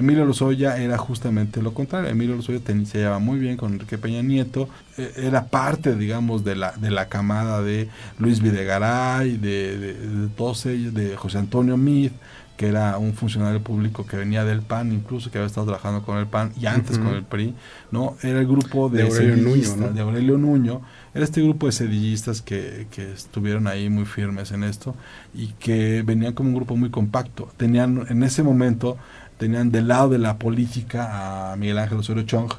Emilio 0.00 0.24
Lozoya 0.24 0.78
era 0.78 0.96
justamente 0.96 1.62
lo 1.62 1.74
contrario. 1.74 2.08
Emilio 2.08 2.34
Lozoya 2.34 2.60
se 2.64 2.98
llevaba 2.98 3.18
muy 3.18 3.38
bien 3.38 3.56
con 3.56 3.74
Enrique 3.74 3.98
Peña 3.98 4.22
Nieto, 4.22 4.68
eh, 4.96 5.12
era 5.16 5.46
parte, 5.46 5.94
digamos, 5.94 6.42
de 6.42 6.56
la, 6.56 6.72
de 6.72 6.90
la 6.90 7.08
camada 7.08 7.62
de 7.62 7.88
Luis 8.18 8.40
Videgaray, 8.40 9.36
de, 9.36 9.78
de, 9.78 9.94
de 9.94 10.28
todos 10.28 10.64
ellos, 10.66 10.94
de 10.94 11.16
José 11.16 11.38
Antonio 11.38 11.76
Meade, 11.76 12.12
que 12.56 12.68
era 12.68 12.98
un 12.98 13.14
funcionario 13.14 13.62
público 13.62 14.06
que 14.06 14.16
venía 14.16 14.44
del 14.44 14.62
PAN, 14.62 14.92
incluso 14.92 15.30
que 15.30 15.38
había 15.38 15.46
estado 15.46 15.66
trabajando 15.66 16.02
con 16.02 16.18
el 16.18 16.26
PAN 16.26 16.52
y 16.60 16.66
antes 16.66 16.98
con 16.98 17.08
el 17.08 17.22
PRI, 17.22 17.54
¿no? 17.90 18.16
Era 18.22 18.38
el 18.40 18.46
grupo 18.46 18.88
de, 18.88 19.02
De 19.02 19.08
Aurelio 19.08 19.36
Nuño, 19.36 19.76
¿no? 19.76 19.88
de 19.88 20.00
Aurelio 20.00 20.36
Nuño, 20.38 20.82
era 21.14 21.24
este 21.24 21.42
grupo 21.42 21.66
de 21.66 21.72
sedillistas 21.72 22.42
que, 22.42 22.86
que 22.90 23.12
estuvieron 23.12 23.66
ahí 23.66 23.88
muy 23.88 24.04
firmes 24.04 24.52
en 24.52 24.64
esto 24.64 24.94
y 25.34 25.48
que 25.58 26.02
venían 26.02 26.34
como 26.34 26.50
un 26.50 26.54
grupo 26.54 26.76
muy 26.76 26.90
compacto. 26.90 27.50
Tenían, 27.56 28.06
en 28.10 28.22
ese 28.22 28.42
momento, 28.42 28.98
tenían 29.40 29.72
del 29.72 29.88
lado 29.88 30.10
de 30.10 30.18
la 30.18 30.36
política 30.36 31.52
a 31.52 31.56
Miguel 31.56 31.78
Ángel 31.78 31.98
Osorio 31.98 32.24
Chong, 32.24 32.52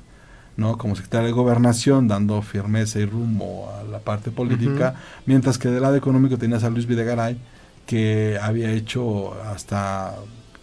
¿no? 0.57 0.79
como 0.79 0.95
secretario 0.95 1.27
de 1.27 1.31
gobernación, 1.31 2.07
dando 2.07 2.41
firmeza 2.41 2.99
y 2.99 3.05
rumbo 3.05 3.71
a 3.71 3.83
la 3.83 3.99
parte 3.99 4.31
política, 4.31 4.95
mientras 5.27 5.59
que 5.59 5.69
del 5.69 5.83
lado 5.83 5.95
económico 5.95 6.39
tenías 6.39 6.63
a 6.63 6.71
Luis 6.71 6.87
Videgaray, 6.87 7.37
que 7.85 8.39
había 8.41 8.71
hecho 8.71 9.39
hasta 9.43 10.15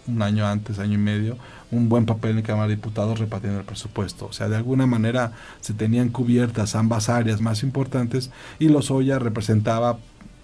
un 0.08 0.20
año 0.20 0.44
antes, 0.44 0.80
año 0.80 0.94
y 0.94 0.98
medio, 0.98 1.38
un 1.70 1.88
buen 1.88 2.04
papel 2.04 2.30
en 2.30 2.36
la 2.38 2.42
Cámara 2.42 2.66
de 2.66 2.74
Diputados 2.74 3.20
repartiendo 3.20 3.60
el 3.60 3.64
presupuesto. 3.64 4.26
O 4.26 4.32
sea, 4.32 4.48
de 4.48 4.56
alguna 4.56 4.86
manera 4.86 5.32
se 5.60 5.72
tenían 5.72 6.08
cubiertas 6.08 6.74
ambas 6.74 7.08
áreas 7.08 7.40
más 7.40 7.62
importantes 7.62 8.30
y 8.58 8.70
Lozoya 8.70 9.20
representaba, 9.20 9.98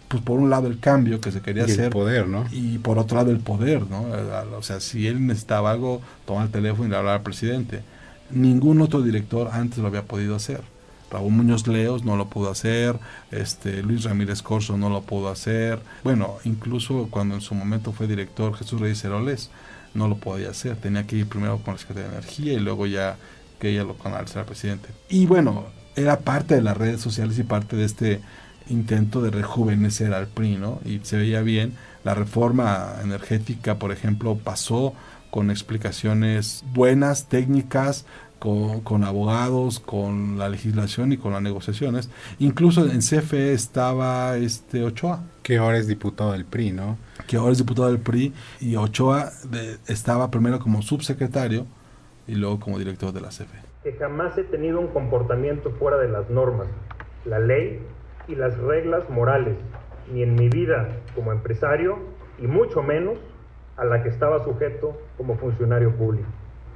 pues 0.08 0.22
por 0.22 0.38
un 0.38 0.50
lado 0.50 0.66
el 0.66 0.78
cambio 0.80 1.20
que 1.20 1.32
se 1.32 1.40
quería 1.40 1.62
Y 1.62 1.66
el 1.66 1.72
hacer 1.72 1.90
poder, 1.90 2.28
¿no? 2.28 2.44
y 2.50 2.78
por 2.78 2.98
otro 2.98 3.16
lado 3.16 3.30
el 3.30 3.40
poder, 3.40 3.88
¿no? 3.88 4.06
O 4.56 4.62
sea, 4.62 4.80
si 4.80 5.06
él 5.06 5.26
necesitaba 5.26 5.70
algo, 5.70 6.00
toma 6.26 6.44
el 6.44 6.50
teléfono 6.50 6.86
y 6.86 6.90
le 6.90 6.96
habla 6.96 7.14
al 7.14 7.22
presidente. 7.22 7.82
Ningún 8.30 8.80
otro 8.80 9.02
director 9.02 9.50
antes 9.52 9.78
lo 9.78 9.88
había 9.88 10.02
podido 10.02 10.36
hacer. 10.36 10.62
Raúl 11.10 11.32
Muñoz 11.32 11.66
Leos 11.68 12.04
no 12.04 12.16
lo 12.16 12.28
pudo 12.28 12.50
hacer, 12.50 12.98
este 13.30 13.82
Luis 13.82 14.02
Ramírez 14.02 14.42
Corso 14.42 14.76
no 14.76 14.88
lo 14.88 15.02
pudo 15.02 15.28
hacer. 15.28 15.80
Bueno, 16.02 16.38
incluso 16.44 17.08
cuando 17.10 17.36
en 17.36 17.40
su 17.40 17.54
momento 17.54 17.92
fue 17.92 18.08
director 18.08 18.54
Jesús 18.56 18.80
Reyes 18.80 19.04
Heroles, 19.04 19.50
no 19.94 20.08
lo 20.08 20.16
podía 20.16 20.50
hacer. 20.50 20.76
Tenía 20.76 21.06
que 21.06 21.16
ir 21.16 21.28
primero 21.28 21.58
con 21.58 21.74
la 21.74 21.78
Secretaría 21.78 22.10
de 22.10 22.16
Energía 22.16 22.52
y 22.54 22.58
luego 22.58 22.86
ya 22.86 23.16
que 23.60 23.70
ella 23.70 23.84
lo 23.84 23.94
canalizara 23.96 24.40
al 24.40 24.46
presidente. 24.46 24.88
Y 25.08 25.26
bueno, 25.26 25.66
era 25.94 26.18
parte 26.18 26.56
de 26.56 26.62
las 26.62 26.76
redes 26.76 27.00
sociales 27.00 27.38
y 27.38 27.44
parte 27.44 27.76
de 27.76 27.84
este 27.84 28.20
intento 28.68 29.20
de 29.22 29.30
rejuvenecer 29.30 30.14
al 30.14 30.26
PRI, 30.26 30.56
¿no? 30.56 30.80
Y 30.84 31.00
se 31.02 31.16
veía 31.16 31.42
bien. 31.42 31.74
La 32.04 32.14
reforma 32.14 32.94
energética, 33.02 33.78
por 33.78 33.92
ejemplo, 33.92 34.36
pasó 34.36 34.94
con 35.30 35.50
explicaciones 35.50 36.64
buenas, 36.72 37.28
técnicas, 37.28 38.06
con, 38.38 38.80
con 38.82 39.04
abogados, 39.04 39.80
con 39.80 40.38
la 40.38 40.48
legislación 40.48 41.12
y 41.12 41.16
con 41.16 41.32
las 41.32 41.42
negociaciones. 41.42 42.10
Incluso 42.38 42.84
en 42.86 43.00
CFE 43.00 43.52
estaba 43.52 44.36
este 44.36 44.82
Ochoa, 44.84 45.22
Que 45.42 45.56
ahora 45.58 45.78
es 45.78 45.86
diputado 45.86 46.32
del 46.32 46.44
PRI, 46.44 46.72
¿no? 46.72 46.96
que 47.26 47.36
ahora 47.36 47.52
es 47.52 47.58
diputado 47.58 47.88
del 47.88 48.00
PRI, 48.00 48.32
y 48.60 48.76
Ochoa 48.76 49.30
de- 49.50 49.78
estaba 49.86 50.30
primero 50.30 50.58
como 50.58 50.82
subsecretario 50.82 51.66
y 52.26 52.34
luego 52.34 52.60
como 52.60 52.78
director 52.78 53.12
de 53.12 53.20
la 53.20 53.28
CFE. 53.28 53.62
que 53.82 53.92
jamás 53.98 54.36
he 54.38 54.44
tenido 54.44 54.80
un 54.80 54.88
comportamiento 54.88 55.70
fuera 55.78 55.96
de 55.98 56.08
las 56.08 56.28
normas, 56.30 56.66
la 57.26 57.38
ley 57.38 57.80
y 58.28 58.34
las 58.34 58.56
reglas 58.58 59.08
morales, 59.10 59.56
ni 60.12 60.22
en 60.22 60.34
mi 60.34 60.48
vida 60.48 60.88
como 61.14 61.32
empresario 61.32 61.98
y 62.38 62.46
mucho 62.46 62.82
menos 62.82 63.18
a 63.76 63.84
la 63.84 64.02
que 64.02 64.08
estaba 64.08 64.44
sujeto 64.44 64.96
como 65.16 65.36
funcionario 65.36 65.94
público. 65.96 66.28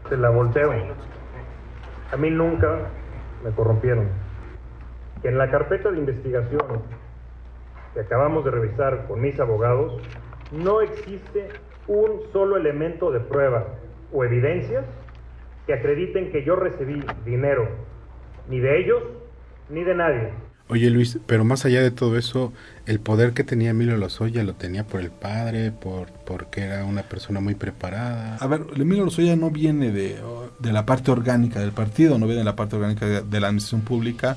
Se 0.09 0.17
la 0.17 0.31
volteo. 0.31 0.73
A 2.13 2.17
mí 2.17 2.31
nunca 2.31 2.89
me 3.45 3.51
corrompieron. 3.51 4.09
Que 5.23 5.29
en 5.29 5.39
la 5.39 5.51
carpeta 5.51 5.91
de 5.91 5.99
investigación 5.99 6.83
que 7.95 8.01
acabamos 8.01 8.45
de 8.45 8.51
revisar 8.51 9.07
con 9.07 9.21
mis 9.21 9.39
abogados, 9.41 10.01
no 10.53 10.81
existe 10.81 11.49
un 11.87 12.23
solo 12.33 12.57
elemento 12.57 13.11
de 13.11 13.21
prueba 13.21 13.67
o 14.13 14.25
evidencias 14.25 14.85
que 15.67 15.75
acrediten 15.75 16.31
que 16.31 16.45
yo 16.45 16.57
recibí 16.57 17.05
dinero, 17.25 17.69
ni 18.49 18.61
de 18.61 18.79
ellos, 18.79 19.03
ni 19.69 19.85
de 19.85 19.95
nadie. 19.95 20.48
Oye 20.71 20.91
Luis, 20.91 21.19
pero 21.27 21.45
más 21.45 21.65
allá 21.65 21.81
de 21.81 21.91
todo 21.91 22.19
eso, 22.19 22.53
el 22.85 23.01
poder 23.01 23.33
que 23.33 23.43
tenía 23.43 23.71
Emilio 23.71 23.97
Lozoya 23.97 24.43
lo 24.45 24.53
tenía 24.53 24.85
por 24.87 25.01
el 25.01 25.11
padre, 25.11 25.73
por 25.73 26.09
porque 26.27 26.61
era 26.61 26.85
una 26.85 27.03
persona 27.03 27.41
muy 27.41 27.55
preparada. 27.55 28.37
A 28.37 28.47
ver, 28.47 28.67
Emilio 28.77 29.07
Lozoya 29.07 29.35
no 29.35 29.51
viene 29.51 29.91
de, 29.93 30.21
de 30.59 30.73
la 30.73 30.85
parte 30.85 31.11
orgánica 31.11 31.61
del 31.61 31.73
partido, 31.73 32.19
no 32.19 32.27
viene 32.27 32.41
de 32.41 32.45
la 32.45 32.55
parte 32.55 32.77
orgánica 32.77 33.07
de, 33.07 33.41
la 33.41 33.47
administración 33.47 33.81
pública. 33.81 34.37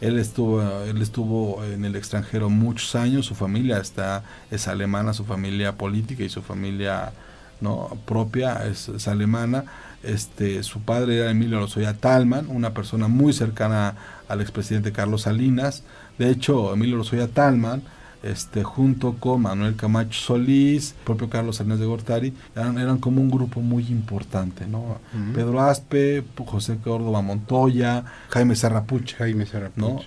Él 0.00 0.20
estuvo, 0.20 0.62
él 0.84 1.02
estuvo 1.02 1.64
en 1.64 1.84
el 1.84 1.96
extranjero 1.96 2.48
muchos 2.48 2.94
años, 2.94 3.26
su 3.26 3.34
familia 3.34 3.78
está, 3.78 4.22
es 4.52 4.68
alemana, 4.68 5.12
su 5.14 5.24
familia 5.24 5.72
política 5.72 6.22
y 6.22 6.28
su 6.28 6.42
familia 6.42 7.12
no 7.60 7.96
propia 8.06 8.66
es 8.66 9.08
alemana. 9.08 9.64
Este, 10.02 10.62
su 10.62 10.80
padre 10.80 11.18
era 11.18 11.30
Emilio 11.30 11.60
Lozoya 11.60 11.94
Talman, 11.94 12.46
una 12.48 12.74
persona 12.74 13.08
muy 13.08 13.32
cercana 13.32 13.94
al 14.28 14.40
expresidente 14.40 14.92
Carlos 14.92 15.22
Salinas. 15.22 15.84
De 16.18 16.30
hecho, 16.30 16.72
Emilio 16.74 16.96
Lozoya 16.96 17.28
Talman, 17.28 17.82
este, 18.22 18.62
junto 18.62 19.14
con 19.14 19.42
Manuel 19.42 19.76
Camacho 19.76 20.20
Solís, 20.20 20.94
propio 21.04 21.28
Carlos 21.28 21.56
Salinas 21.56 21.80
de 21.80 21.86
Gortari, 21.86 22.32
eran, 22.54 22.78
eran 22.78 22.98
como 22.98 23.20
un 23.20 23.30
grupo 23.30 23.60
muy 23.60 23.86
importante, 23.88 24.66
¿no? 24.66 24.98
Pedro 25.34 25.60
Aspe, 25.60 26.24
José 26.46 26.78
Córdoba 26.82 27.20
Montoya, 27.22 28.04
Jaime 28.30 28.54
Serrapuche, 28.54 29.16
Jaime. 29.16 29.46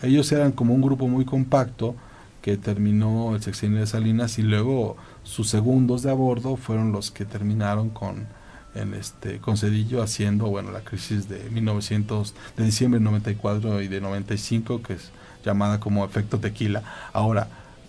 Ellos 0.01 0.31
eran 0.31 0.51
como 0.51 0.73
un 0.73 0.81
grupo 0.81 1.07
muy 1.07 1.25
compacto 1.25 1.95
que 2.41 2.57
terminó 2.57 3.35
el 3.35 3.41
sexenio 3.41 3.79
de 3.79 3.87
Salinas 3.87 4.37
y 4.39 4.43
luego 4.43 4.97
sus 5.23 5.49
segundos 5.49 6.03
de 6.03 6.11
a 6.11 6.13
bordo 6.13 6.57
fueron 6.57 6.91
los 6.91 7.09
que 7.09 7.25
terminaron 7.25 7.89
con 7.89 8.27
en 8.75 8.93
este 8.93 9.37
con 9.39 9.57
Cedillo 9.57 10.01
haciendo 10.03 10.47
bueno 10.47 10.71
la 10.71 10.81
crisis 10.81 11.27
de 11.29 11.49
1900 11.49 12.33
de 12.57 12.63
diciembre 12.65 12.99
del 12.99 13.05
94 13.05 13.81
y 13.81 13.87
de 13.87 14.01
95 14.01 14.81
que 14.81 14.93
es 14.93 15.11
llamada 15.45 15.79
como 15.79 16.03
efecto 16.05 16.39
tequila. 16.39 16.83
Ahora 17.13 17.47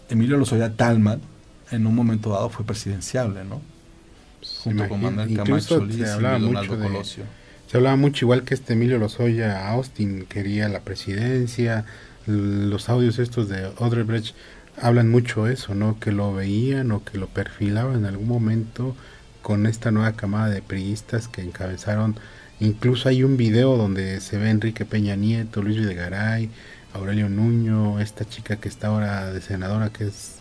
Emilio 0.08 0.36
Lozoya 0.36 0.74
Talman 0.76 1.20
en 1.70 1.86
un 1.86 1.94
momento 1.94 2.30
dado 2.30 2.48
fue 2.50 2.64
presidenciable, 2.64 3.44
¿no? 3.44 3.60
Junto 4.62 4.88
con 4.88 5.02
Manuel 5.02 5.36
Camacho 5.36 5.60
Solís 5.78 5.96
se 5.96 6.02
y 6.02 6.04
hablaba 6.06 6.38
Donaldo 6.38 6.72
mucho 6.72 6.76
de- 6.82 6.86
Colosio. 6.88 7.24
Se 7.68 7.76
hablaba 7.78 7.96
mucho 7.96 8.24
igual 8.24 8.44
que 8.44 8.54
este 8.54 8.74
Emilio 8.74 8.98
Lozoya 8.98 9.68
Austin 9.70 10.24
quería 10.28 10.68
la 10.68 10.80
presidencia, 10.80 11.84
los 12.26 12.88
audios 12.88 13.18
estos 13.18 13.48
de 13.48 13.66
Odebrecht 13.78 14.36
hablan 14.80 15.08
mucho 15.10 15.48
eso, 15.48 15.74
¿no? 15.74 15.98
Que 15.98 16.12
lo 16.12 16.32
veían 16.32 16.92
o 16.92 17.02
que 17.02 17.18
lo 17.18 17.26
perfilaban 17.26 17.96
en 17.96 18.04
algún 18.04 18.28
momento 18.28 18.94
con 19.46 19.66
esta 19.66 19.92
nueva 19.92 20.10
camada 20.14 20.48
de 20.50 20.60
priistas 20.60 21.28
que 21.28 21.40
encabezaron. 21.40 22.16
Incluso 22.58 23.08
hay 23.08 23.22
un 23.22 23.36
video 23.36 23.76
donde 23.76 24.20
se 24.20 24.38
ve 24.38 24.50
Enrique 24.50 24.84
Peña 24.84 25.14
Nieto, 25.14 25.62
Luis 25.62 25.76
Videgaray, 25.78 26.50
Aurelio 26.94 27.28
Nuño, 27.28 28.00
esta 28.00 28.24
chica 28.28 28.56
que 28.56 28.68
está 28.68 28.88
ahora 28.88 29.30
de 29.32 29.40
senadora 29.40 29.90
que 29.90 30.08
es 30.08 30.32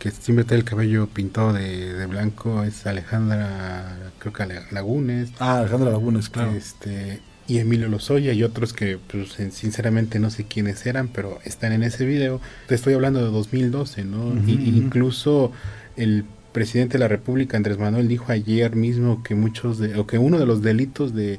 que 0.00 0.10
siempre 0.10 0.44
trae 0.44 0.58
el 0.58 0.64
cabello 0.64 1.06
pintado 1.06 1.52
de, 1.52 1.94
de 1.94 2.06
blanco, 2.06 2.64
es 2.64 2.86
Alejandra, 2.86 3.96
creo 4.18 4.32
que 4.32 4.46
Lagunes. 4.72 5.30
Ah, 5.38 5.58
Alejandra 5.60 5.90
Lagunes, 5.92 6.28
claro. 6.28 6.50
Este, 6.50 7.20
y 7.46 7.58
Emilio 7.58 7.86
Lozoya 7.88 8.32
y 8.32 8.42
otros 8.42 8.72
que 8.72 8.98
pues, 8.98 9.38
en- 9.38 9.52
sinceramente 9.52 10.18
no 10.18 10.30
sé 10.30 10.44
quiénes 10.44 10.84
eran, 10.86 11.06
pero 11.06 11.38
están 11.44 11.70
en 11.72 11.84
ese 11.84 12.04
video. 12.04 12.40
Te 12.66 12.74
estoy 12.74 12.94
hablando 12.94 13.24
de 13.24 13.30
2012, 13.30 14.04
¿no? 14.04 14.32
Y- 14.44 14.54
ujú. 14.54 14.76
incluso 14.76 15.52
el 15.96 16.24
presidente 16.52 16.94
de 16.94 17.00
la 17.00 17.08
República, 17.08 17.56
Andrés 17.56 17.78
Manuel, 17.78 18.08
dijo 18.08 18.32
ayer 18.32 18.76
mismo 18.76 19.22
que 19.22 19.34
muchos 19.34 19.78
de, 19.78 19.96
o 19.96 20.06
que 20.06 20.18
uno 20.18 20.38
de 20.38 20.46
los 20.46 20.62
delitos 20.62 21.14
de, 21.14 21.38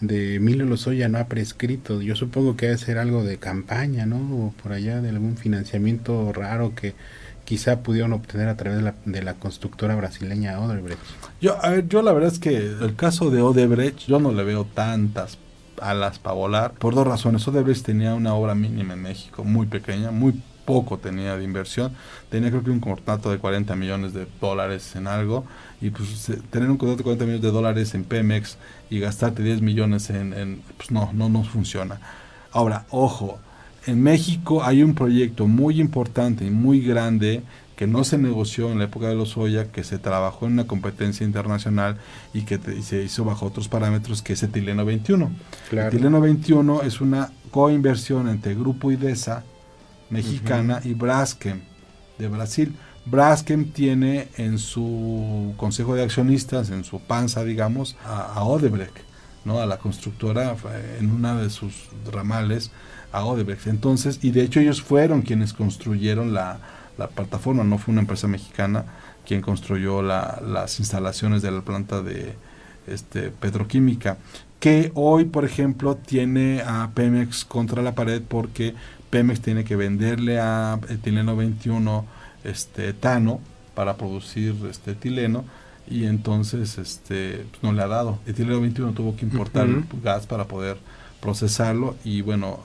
de 0.00 0.36
Emilio 0.36 0.64
Lozoya 0.64 1.08
no 1.08 1.18
ha 1.18 1.26
prescrito. 1.26 2.02
Yo 2.02 2.16
supongo 2.16 2.56
que 2.56 2.66
debe 2.66 2.78
ser 2.78 2.98
algo 2.98 3.24
de 3.24 3.38
campaña, 3.38 4.06
¿no? 4.06 4.16
O 4.16 4.54
por 4.62 4.72
allá 4.72 5.00
de 5.00 5.10
algún 5.10 5.36
financiamiento 5.36 6.32
raro 6.32 6.74
que 6.74 6.94
quizá 7.44 7.82
pudieron 7.82 8.12
obtener 8.12 8.48
a 8.48 8.56
través 8.56 8.78
de 8.78 8.84
la, 8.84 8.94
de 9.04 9.22
la 9.22 9.34
constructora 9.34 9.94
brasileña 9.94 10.60
Odebrecht. 10.60 11.00
Yo, 11.40 11.62
a 11.64 11.70
ver, 11.70 11.88
yo 11.88 12.02
la 12.02 12.12
verdad 12.12 12.32
es 12.32 12.38
que 12.38 12.56
el 12.56 12.94
caso 12.96 13.30
de 13.30 13.42
Odebrecht, 13.42 14.06
yo 14.06 14.20
no 14.20 14.32
le 14.32 14.44
veo 14.44 14.64
tantas 14.64 15.38
alas 15.82 16.18
para 16.18 16.34
volar, 16.34 16.72
por 16.72 16.94
dos 16.94 17.06
razones. 17.06 17.46
Odebrecht 17.46 17.84
tenía 17.84 18.14
una 18.14 18.34
obra 18.34 18.54
mínima 18.54 18.94
en 18.94 19.02
México, 19.02 19.44
muy 19.44 19.66
pequeña, 19.66 20.10
muy 20.10 20.34
poco 20.64 20.98
tenía 20.98 21.36
de 21.36 21.44
inversión. 21.44 21.92
Tenía 22.30 22.50
creo 22.50 22.62
que 22.62 22.70
un 22.70 22.80
contrato 22.80 23.30
de 23.30 23.38
40 23.38 23.74
millones 23.76 24.14
de 24.14 24.26
dólares 24.40 24.94
en 24.96 25.06
algo. 25.06 25.44
Y 25.80 25.90
pues 25.90 26.30
tener 26.50 26.70
un 26.70 26.76
contrato 26.76 26.98
de 26.98 27.04
40 27.04 27.24
millones 27.24 27.42
de 27.42 27.50
dólares 27.50 27.94
en 27.94 28.04
Pemex 28.04 28.56
y 28.90 29.00
gastarte 29.00 29.42
10 29.42 29.62
millones 29.62 30.10
en... 30.10 30.32
en, 30.32 30.62
pues 30.76 30.90
no, 30.90 31.10
no 31.12 31.28
nos 31.28 31.48
funciona. 31.48 31.98
Ahora, 32.52 32.86
ojo, 32.90 33.38
en 33.86 34.02
México 34.02 34.62
hay 34.62 34.82
un 34.82 34.94
proyecto 34.94 35.46
muy 35.46 35.80
importante 35.80 36.44
y 36.44 36.50
muy 36.50 36.80
grande 36.80 37.42
que 37.76 37.86
no 37.86 38.04
se 38.04 38.18
negoció 38.18 38.70
en 38.70 38.78
la 38.78 38.84
época 38.84 39.08
de 39.08 39.14
los 39.14 39.30
Soya, 39.30 39.72
que 39.72 39.84
se 39.84 39.98
trabajó 39.98 40.46
en 40.46 40.52
una 40.52 40.66
competencia 40.66 41.24
internacional 41.24 41.96
y 42.34 42.42
que 42.42 42.58
se 42.82 43.02
hizo 43.02 43.24
bajo 43.24 43.46
otros 43.46 43.68
parámetros, 43.68 44.22
que 44.22 44.34
es 44.34 44.42
Etileno 44.42 44.84
21. 44.84 45.30
Claro. 45.70 45.88
Etileno 45.88 46.20
21 46.20 46.82
es 46.82 47.00
una 47.00 47.32
coinversión 47.50 48.28
entre 48.28 48.54
Grupo 48.54 48.92
IDESA 48.92 49.44
mexicana 50.10 50.80
y 50.84 50.94
Braskem 50.94 51.60
de 52.18 52.28
Brasil. 52.28 52.74
Braskem 53.04 53.72
tiene 53.72 54.28
en 54.36 54.58
su 54.58 55.54
consejo 55.56 55.94
de 55.94 56.04
accionistas, 56.04 56.70
en 56.70 56.84
su 56.84 57.00
panza, 57.00 57.42
digamos, 57.42 57.96
a, 58.04 58.34
a 58.34 58.44
Odebrecht, 58.44 58.98
¿no? 59.44 59.60
a 59.60 59.66
la 59.66 59.78
constructora 59.78 60.54
eh, 60.70 60.98
en 61.00 61.10
una 61.10 61.36
de 61.40 61.50
sus 61.50 61.88
ramales, 62.12 62.70
a 63.10 63.24
Odebrecht. 63.24 63.66
Entonces, 63.66 64.20
y 64.22 64.30
de 64.30 64.42
hecho 64.42 64.60
ellos 64.60 64.82
fueron 64.82 65.22
quienes 65.22 65.52
construyeron 65.52 66.32
la, 66.32 66.60
la 66.98 67.08
plataforma, 67.08 67.64
no 67.64 67.78
fue 67.78 67.92
una 67.92 68.02
empresa 68.02 68.28
mexicana 68.28 68.84
quien 69.26 69.40
construyó 69.40 70.02
la, 70.02 70.40
las 70.46 70.78
instalaciones 70.80 71.42
de 71.42 71.50
la 71.50 71.60
planta 71.60 72.02
de 72.02 72.34
este, 72.86 73.30
petroquímica, 73.30 74.18
que 74.58 74.92
hoy, 74.94 75.24
por 75.24 75.44
ejemplo, 75.44 75.96
tiene 75.96 76.62
a 76.62 76.90
Pemex 76.94 77.44
contra 77.44 77.82
la 77.82 77.94
pared 77.94 78.22
porque 78.26 78.74
Pemex 79.10 79.40
tiene 79.40 79.64
que 79.64 79.76
venderle 79.76 80.38
a 80.38 80.78
etileno 80.88 81.36
21 81.36 82.06
este, 82.44 82.88
etano 82.88 83.40
para 83.74 83.96
producir 83.96 84.54
este 84.70 84.92
etileno 84.92 85.44
y 85.88 86.06
entonces 86.06 86.78
este 86.78 87.44
pues, 87.50 87.62
no 87.62 87.72
le 87.72 87.82
ha 87.82 87.88
dado. 87.88 88.18
Etileno 88.26 88.60
21 88.60 88.92
tuvo 88.92 89.16
que 89.16 89.24
importar 89.24 89.68
gas 90.02 90.26
para 90.26 90.46
poder 90.46 90.78
procesarlo 91.20 91.96
y 92.04 92.22
bueno, 92.22 92.60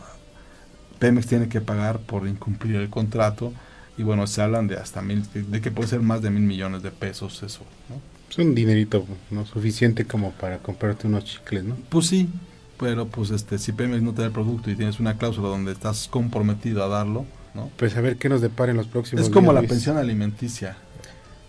Pemex 0.99 1.27
tiene 1.27 1.49
que 1.49 1.61
pagar 1.61 1.99
por 1.99 2.27
incumplir 2.27 2.75
el 2.75 2.89
contrato 2.89 3.53
y 3.97 4.03
bueno, 4.03 4.27
se 4.27 4.41
hablan 4.41 4.67
de 4.67 4.75
hasta 4.77 5.01
mil, 5.01 5.23
de 5.33 5.61
que 5.61 5.71
puede 5.71 5.89
ser 5.89 6.01
más 6.01 6.21
de 6.21 6.29
mil 6.29 6.43
millones 6.43 6.83
de 6.83 6.91
pesos 6.91 7.41
eso, 7.43 7.61
¿no? 7.89 7.99
Es 8.29 8.37
un 8.37 8.53
dinerito 8.53 9.05
no 9.31 9.45
suficiente 9.45 10.05
como 10.05 10.31
para 10.33 10.59
comprarte 10.59 11.07
unos 11.07 11.25
chicles, 11.25 11.63
¿no? 11.63 11.77
Pues 11.89 12.07
sí, 12.07 12.29
pero 12.77 13.07
pues 13.07 13.31
este 13.31 13.57
si 13.57 13.71
Pemex 13.71 14.03
no 14.03 14.13
te 14.13 14.21
da 14.21 14.27
el 14.27 14.33
producto 14.33 14.69
y 14.69 14.75
tienes 14.75 14.99
una 14.99 15.17
cláusula 15.17 15.47
donde 15.47 15.71
estás 15.71 16.07
comprometido 16.09 16.83
a 16.83 16.87
darlo, 16.87 17.25
¿no? 17.55 17.71
Pues 17.77 17.95
a 17.95 18.01
ver 18.01 18.17
qué 18.17 18.29
nos 18.29 18.41
depara 18.41 18.71
en 18.71 18.77
los 18.77 18.87
próximos 18.87 19.25
Es 19.25 19.31
como 19.31 19.47
días, 19.47 19.55
la 19.55 19.61
Luis. 19.61 19.71
pensión 19.71 19.97
alimenticia. 19.97 20.77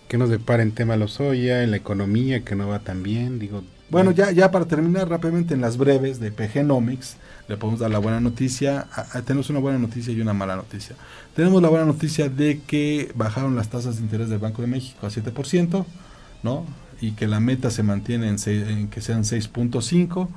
¿Qué 0.07 0.17
nos 0.17 0.29
depara 0.29 0.63
en 0.63 0.71
tema 0.71 0.95
Lozoya, 0.97 1.63
en 1.63 1.69
la 1.71 1.77
economía 1.77 2.43
que 2.43 2.55
no 2.55 2.67
va 2.67 2.79
tan 2.79 3.03
bien? 3.03 3.37
Digo, 3.37 3.63
Bueno, 3.89 4.11
ya, 4.11 4.31
ya 4.31 4.51
para 4.51 4.65
terminar 4.67 5.09
rápidamente 5.09 5.55
en 5.55 5.61
las 5.61 5.77
breves 5.77 6.19
de 6.19 6.31
PGnomics, 6.31 7.17
le 7.47 7.57
podemos 7.57 7.79
dar 7.79 7.89
la 7.89 7.97
buena 7.99 8.19
noticia. 8.19 8.87
Ah, 8.91 9.07
ah, 9.13 9.21
tenemos 9.23 9.49
una 9.49 9.59
buena 9.59 9.79
noticia 9.79 10.13
y 10.13 10.21
una 10.21 10.33
mala 10.33 10.55
noticia. 10.55 10.95
Tenemos 11.33 11.61
la 11.61 11.69
buena 11.69 11.85
noticia 11.85 12.29
de 12.29 12.63
que 12.65 13.11
bajaron 13.15 13.55
las 13.55 13.69
tasas 13.69 13.97
de 13.97 14.03
interés 14.03 14.29
del 14.29 14.37
Banco 14.39 14.61
de 14.61 14.67
México 14.67 15.07
a 15.07 15.09
7%, 15.09 15.87
¿no? 16.43 16.65
Y 17.01 17.13
que 17.13 17.27
la 17.27 17.39
meta 17.39 17.71
se 17.71 17.81
mantiene 17.83 18.27
en, 18.29 18.37
seis- 18.37 18.67
en 18.67 18.89
que 18.89 19.01
sean 19.01 19.23
6.5%. 19.23 20.29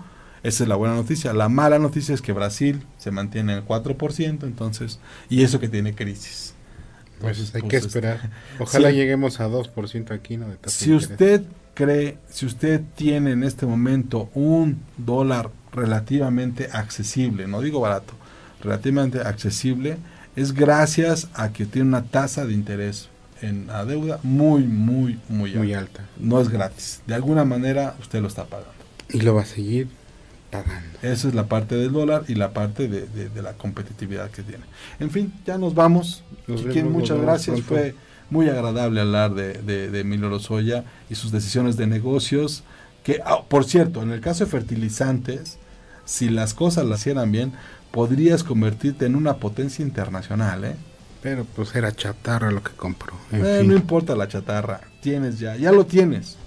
Esa 0.42 0.64
es 0.64 0.68
la 0.68 0.74
buena 0.76 0.94
noticia. 0.96 1.32
La 1.34 1.48
mala 1.48 1.78
noticia 1.78 2.14
es 2.14 2.22
que 2.22 2.32
Brasil 2.32 2.86
se 2.96 3.10
mantiene 3.12 3.52
en 3.52 3.58
el 3.58 3.64
4%, 3.64 4.46
entonces, 4.46 5.00
y 5.28 5.42
eso 5.42 5.60
que 5.60 5.68
tiene 5.68 5.94
crisis. 5.94 6.54
pues 7.18 7.54
hay 7.54 7.62
pues, 7.62 7.70
que 7.70 7.76
este, 7.76 7.88
esperar. 7.88 8.30
Ojalá 8.56 8.90
sí. 8.90 8.92
lleguemos 8.92 9.40
a 9.40 9.48
2% 9.48 10.12
aquí, 10.14 10.36
¿no? 10.36 10.48
De 10.48 10.56
tasa 10.58 10.84
Si 10.84 10.90
de 10.90 10.96
usted 10.96 11.42
cree, 11.74 12.18
si 12.30 12.46
usted 12.46 12.80
tiene 12.96 13.32
en 13.32 13.42
este 13.44 13.66
momento 13.66 14.30
un 14.34 14.80
dólar 14.98 15.50
relativamente 15.72 16.68
accesible, 16.72 17.46
no 17.48 17.60
digo 17.60 17.80
barato, 17.80 18.12
relativamente 18.62 19.20
accesible, 19.20 19.96
es 20.36 20.52
gracias 20.52 21.28
a 21.34 21.52
que 21.52 21.66
tiene 21.66 21.88
una 21.88 22.04
tasa 22.04 22.44
de 22.46 22.54
interés 22.54 23.08
en 23.40 23.66
la 23.66 23.84
deuda 23.84 24.20
muy, 24.22 24.62
muy, 24.64 25.18
muy 25.28 25.50
alta. 25.50 25.58
Muy 25.60 25.74
alta. 25.74 26.02
No 26.20 26.40
es 26.40 26.48
gratis. 26.48 27.00
De 27.06 27.14
alguna 27.14 27.44
manera 27.44 27.96
usted 28.00 28.20
lo 28.20 28.28
está 28.28 28.44
pagando. 28.44 28.72
Y 29.10 29.20
lo 29.20 29.34
va 29.34 29.42
a 29.42 29.46
seguir 29.46 29.88
pagando. 30.50 30.98
Esa 31.02 31.28
es 31.28 31.34
la 31.34 31.46
parte 31.46 31.74
del 31.74 31.90
dólar 31.92 32.24
y 32.28 32.34
la 32.36 32.52
parte 32.52 32.86
de, 32.88 33.06
de- 33.08 33.28
de 33.30 33.42
la 33.42 33.54
competitividad 33.54 34.30
que 34.30 34.42
tiene. 34.42 34.64
En 35.00 35.10
fin, 35.10 35.32
ya 35.46 35.58
nos 35.58 35.74
vamos. 35.74 36.22
Nos 36.46 36.62
vemos, 36.62 36.76
nos 36.84 36.92
muchas 36.92 37.10
vemos 37.16 37.24
gracias. 37.26 37.56
pronto. 37.62 37.74
Fue 37.74 37.94
muy 38.32 38.48
agradable 38.48 39.02
hablar 39.02 39.34
de, 39.34 39.52
de, 39.52 39.90
de 39.90 40.00
Emilio 40.00 40.28
Lozoya 40.28 40.84
y 41.10 41.14
sus 41.14 41.30
decisiones 41.30 41.76
de 41.76 41.86
negocios. 41.86 42.64
Que, 43.04 43.20
ah, 43.24 43.42
por 43.46 43.64
cierto, 43.64 44.02
en 44.02 44.10
el 44.10 44.20
caso 44.20 44.44
de 44.44 44.50
fertilizantes, 44.50 45.58
si 46.04 46.30
las 46.30 46.54
cosas 46.54 46.86
las 46.86 47.00
hicieran 47.00 47.30
bien, 47.30 47.52
podrías 47.90 48.42
convertirte 48.42 49.06
en 49.06 49.16
una 49.16 49.36
potencia 49.36 49.84
internacional. 49.84 50.64
¿eh? 50.64 50.76
Pero 51.22 51.44
pues 51.44 51.74
era 51.74 51.94
chatarra 51.94 52.50
lo 52.50 52.62
que 52.62 52.72
compró. 52.72 53.14
Eh. 53.32 53.62
No 53.64 53.74
importa 53.74 54.16
la 54.16 54.28
chatarra, 54.28 54.80
tienes 55.00 55.38
ya, 55.38 55.56
ya 55.56 55.70
lo 55.70 55.84
tienes. 55.84 56.38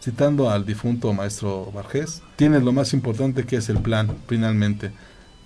Citando 0.00 0.50
al 0.50 0.64
difunto 0.64 1.12
maestro 1.12 1.70
Bargés, 1.74 2.22
tienes 2.36 2.62
lo 2.62 2.72
más 2.72 2.92
importante 2.92 3.44
que 3.44 3.56
es 3.56 3.68
el 3.70 3.78
plan, 3.78 4.14
finalmente. 4.28 4.92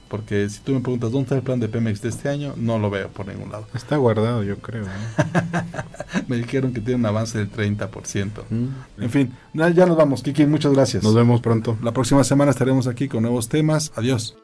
Porque 0.08 0.48
si 0.48 0.60
tú 0.60 0.72
me 0.72 0.80
preguntas 0.80 1.12
dónde 1.12 1.24
está 1.24 1.36
el 1.36 1.42
plan 1.42 1.60
de 1.60 1.68
Pemex 1.68 2.00
de 2.00 2.08
este 2.08 2.28
año, 2.28 2.54
no 2.56 2.78
lo 2.78 2.90
veo 2.90 3.08
por 3.08 3.26
ningún 3.26 3.52
lado. 3.52 3.66
Está 3.74 3.96
guardado, 3.96 4.42
yo 4.42 4.58
creo. 4.58 4.84
¿no? 4.84 5.62
Me 6.28 6.36
dijeron 6.36 6.72
que 6.72 6.80
tiene 6.80 7.00
un 7.00 7.06
avance 7.06 7.38
del 7.38 7.50
30%. 7.50 8.30
Mm. 8.48 9.02
En 9.02 9.10
fin, 9.10 9.34
ya 9.52 9.68
ya 9.70 9.86
nos 9.86 9.96
vamos, 9.96 10.22
Kiki, 10.22 10.46
muchas 10.46 10.72
gracias. 10.72 11.02
Nos 11.02 11.14
vemos 11.14 11.40
pronto. 11.40 11.76
La 11.82 11.92
próxima 11.92 12.24
semana 12.24 12.50
estaremos 12.50 12.86
aquí 12.86 13.08
con 13.08 13.22
nuevos 13.22 13.48
temas. 13.48 13.92
Adiós. 13.96 14.34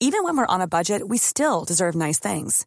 Even 0.00 0.22
when 0.22 0.36
we're 0.36 0.46
on 0.46 0.60
a 0.60 0.66
budget, 0.66 1.08
we 1.08 1.16
still 1.16 1.64
deserve 1.64 1.94
nice 1.94 2.18
things. 2.18 2.66